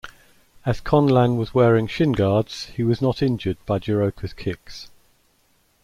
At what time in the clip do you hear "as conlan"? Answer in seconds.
0.65-1.37